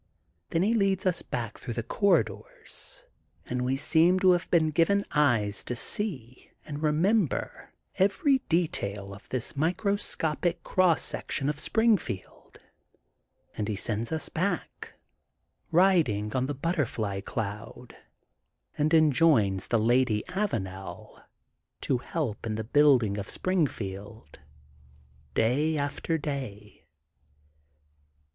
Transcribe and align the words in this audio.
Then 0.49 0.63
he 0.63 0.73
leads 0.73 1.05
us 1.05 1.21
back 1.21 1.59
through 1.59 1.75
the 1.75 1.83
corridors 1.83 3.05
and 3.45 3.63
we 3.63 3.77
seem 3.77 4.19
to 4.21 4.31
have 4.31 4.49
been 4.49 4.71
given 4.71 5.05
eyes 5.11 5.63
to 5.65 5.75
see 5.75 6.49
and 6.65 6.81
remember 6.81 7.69
every 7.99 8.39
detail 8.49 9.13
of 9.13 9.29
the 9.29 9.53
microscopic 9.55 10.63
cross 10.63 11.03
section 11.03 11.49
of 11.49 11.59
Springfield 11.59 12.57
and 13.55 13.67
he 13.67 13.75
sends 13.75 14.11
us 14.11 14.27
back 14.27 14.93
riding 15.69 16.35
on 16.35 16.47
the 16.47 16.55
butterfly 16.55 17.21
cloud, 17.21 17.95
and 18.79 18.95
enjoins 18.95 19.67
the 19.67 19.77
Lady 19.77 20.23
THE 20.25 20.33
GOLDEN 20.33 20.33
BOOK 20.33 20.41
OF 20.41 20.49
SPRINGFIELD 20.49 21.23
268 21.81 21.91
Avanel 21.93 22.09
to 22.09 22.11
help 22.11 22.45
in 22.47 22.55
the 22.55 22.63
building 22.63 23.19
of 23.19 23.29
Springfield, 23.29 24.39
day 25.35 25.77
after 25.77 26.17
day. 26.17 26.85